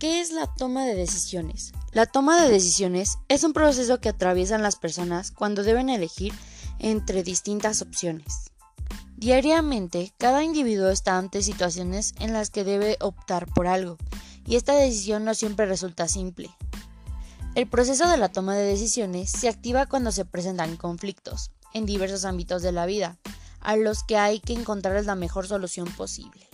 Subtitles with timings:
[0.00, 1.72] ¿Qué es la toma de decisiones?
[1.92, 6.32] La toma de decisiones es un proceso que atraviesan las personas cuando deben elegir
[6.78, 8.50] entre distintas opciones.
[9.18, 13.98] Diariamente, cada individuo está ante situaciones en las que debe optar por algo,
[14.46, 16.48] y esta decisión no siempre resulta simple.
[17.54, 22.24] El proceso de la toma de decisiones se activa cuando se presentan conflictos en diversos
[22.24, 23.18] ámbitos de la vida,
[23.60, 26.48] a los que hay que encontrar la mejor solución posible.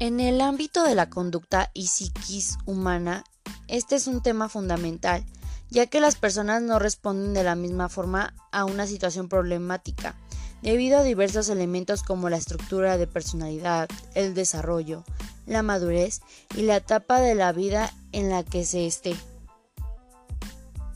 [0.00, 3.24] En el ámbito de la conducta y psiquis humana,
[3.66, 5.24] este es un tema fundamental,
[5.70, 10.14] ya que las personas no responden de la misma forma a una situación problemática,
[10.62, 15.02] debido a diversos elementos como la estructura de personalidad, el desarrollo,
[15.46, 16.20] la madurez
[16.56, 19.16] y la etapa de la vida en la que se esté.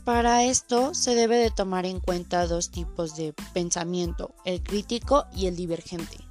[0.05, 5.47] Para esto se debe de tomar en cuenta dos tipos de pensamiento, el crítico y
[5.47, 6.22] el divergente.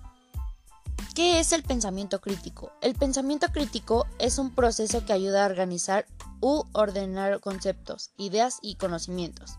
[1.14, 2.72] ¿Qué es el pensamiento crítico?
[2.80, 6.06] El pensamiento crítico es un proceso que ayuda a organizar
[6.40, 9.58] u ordenar conceptos, ideas y conocimientos.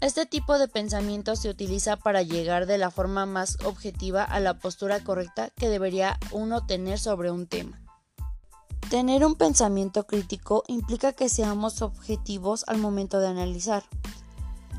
[0.00, 4.60] Este tipo de pensamiento se utiliza para llegar de la forma más objetiva a la
[4.60, 7.80] postura correcta que debería uno tener sobre un tema.
[8.90, 13.82] Tener un pensamiento crítico implica que seamos objetivos al momento de analizar.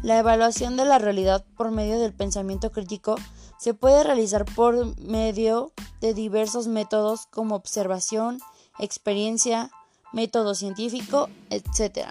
[0.03, 3.17] La evaluación de la realidad por medio del pensamiento crítico
[3.61, 8.39] se puede realizar por medio de diversos métodos como observación,
[8.79, 9.69] experiencia,
[10.11, 12.07] método científico, etc.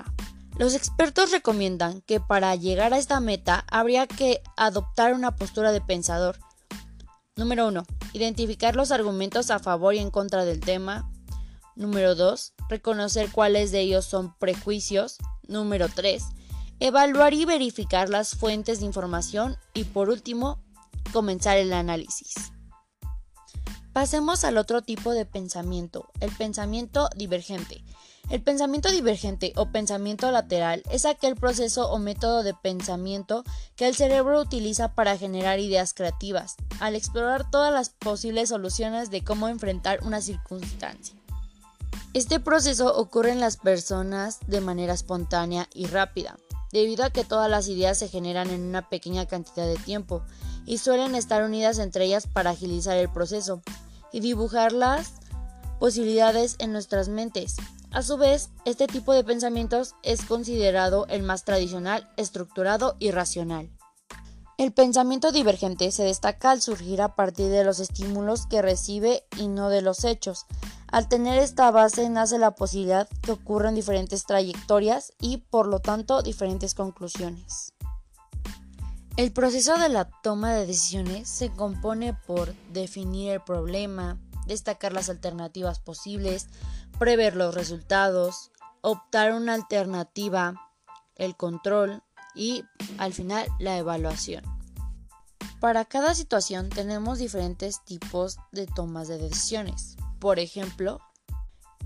[0.59, 5.81] Los expertos recomiendan que para llegar a esta meta habría que adoptar una postura de
[5.81, 6.39] pensador.
[7.35, 7.85] Número 1.
[8.13, 11.11] Identificar los argumentos a favor y en contra del tema.
[11.75, 12.53] Número 2.
[12.69, 15.17] Reconocer cuáles de ellos son prejuicios.
[15.49, 16.23] Número 3.
[16.79, 19.57] Evaluar y verificar las fuentes de información.
[19.75, 20.63] Y por último,
[21.13, 22.35] comenzar el análisis.
[23.93, 27.83] Pasemos al otro tipo de pensamiento, el pensamiento divergente.
[28.29, 33.43] El pensamiento divergente o pensamiento lateral es aquel proceso o método de pensamiento
[33.75, 39.25] que el cerebro utiliza para generar ideas creativas, al explorar todas las posibles soluciones de
[39.25, 41.17] cómo enfrentar una circunstancia.
[42.15, 46.39] Este proceso ocurre en las personas de manera espontánea y rápida,
[46.73, 50.23] debido a que todas las ideas se generan en una pequeña cantidad de tiempo
[50.67, 53.63] y suelen estar unidas entre ellas para agilizar el proceso
[54.13, 55.15] y dibujar las
[55.79, 57.57] posibilidades en nuestras mentes.
[57.91, 63.71] A su vez, este tipo de pensamientos es considerado el más tradicional, estructurado y racional.
[64.59, 69.49] El pensamiento divergente se destaca al surgir a partir de los estímulos que recibe y
[69.49, 70.45] no de los hechos.
[70.93, 76.23] Al tener esta base nace la posibilidad que ocurran diferentes trayectorias y por lo tanto
[76.23, 77.73] diferentes conclusiones.
[79.21, 84.17] El proceso de la toma de decisiones se compone por definir el problema,
[84.47, 86.47] destacar las alternativas posibles,
[86.99, 88.51] prever los resultados,
[88.81, 90.55] optar una alternativa,
[91.17, 92.03] el control
[92.35, 92.65] y
[92.97, 94.43] al final la evaluación.
[95.61, 99.99] Para cada situación tenemos diferentes tipos de tomas de decisiones.
[100.19, 100.99] Por ejemplo,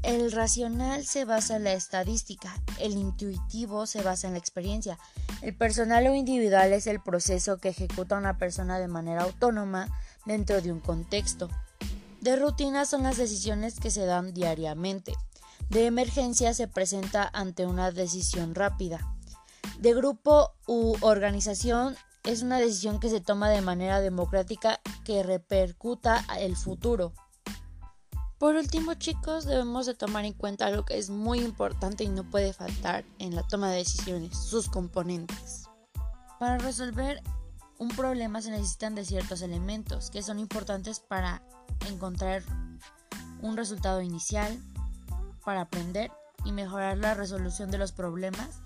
[0.04, 4.98] el racional se basa en la estadística, el intuitivo se basa en la experiencia,
[5.40, 9.88] el personal o individual es el proceso que ejecuta una persona de manera autónoma
[10.26, 11.48] dentro de un contexto.
[12.20, 15.14] De rutina son las decisiones que se dan diariamente.
[15.70, 19.14] De emergencia se presenta ante una decisión rápida.
[19.78, 26.24] De grupo u organización es una decisión que se toma de manera democrática que repercuta
[26.38, 27.12] el futuro.
[28.44, 32.28] Por último, chicos, debemos de tomar en cuenta algo que es muy importante y no
[32.28, 35.70] puede faltar en la toma de decisiones, sus componentes.
[36.38, 37.22] Para resolver
[37.78, 41.40] un problema se necesitan de ciertos elementos que son importantes para
[41.88, 42.42] encontrar
[43.40, 44.60] un resultado inicial,
[45.42, 46.12] para aprender
[46.44, 48.60] y mejorar la resolución de los problemas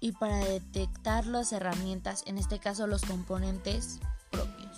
[0.00, 4.00] y para detectar las herramientas, en este caso los componentes
[4.32, 4.76] propios.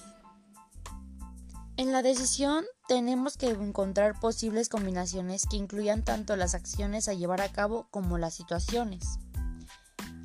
[1.79, 7.41] En la decisión tenemos que encontrar posibles combinaciones que incluyan tanto las acciones a llevar
[7.41, 9.19] a cabo como las situaciones.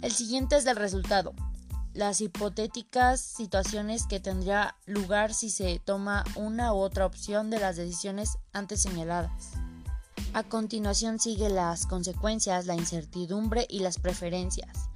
[0.02, 1.34] El siguiente es el resultado.
[1.94, 7.78] Las hipotéticas situaciones que tendría lugar si se toma una u otra opción de las
[7.78, 9.52] decisiones antes señaladas.
[10.34, 14.90] A continuación sigue las consecuencias, la incertidumbre y las preferencias.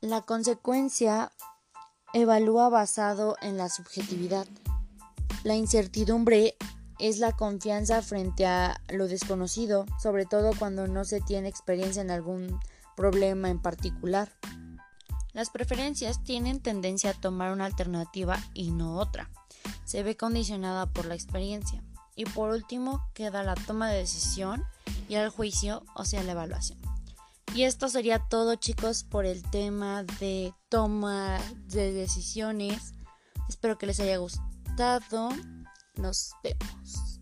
[0.00, 1.32] La consecuencia
[2.14, 4.46] evalúa basado en la subjetividad.
[5.44, 6.56] La incertidumbre
[6.98, 12.10] es la confianza frente a lo desconocido, sobre todo cuando no se tiene experiencia en
[12.10, 12.58] algún
[12.96, 14.32] problema en particular.
[15.32, 19.30] Las preferencias tienen tendencia a tomar una alternativa y no otra.
[19.84, 21.82] Se ve condicionada por la experiencia.
[22.16, 24.64] Y por último queda la toma de decisión
[25.08, 26.78] y al juicio, o sea, la evaluación.
[27.54, 31.38] Y esto sería todo chicos por el tema de toma
[31.68, 32.92] de decisiones.
[33.48, 34.18] Espero que les haya
[34.78, 35.30] gustado.
[35.96, 37.17] Nos vemos.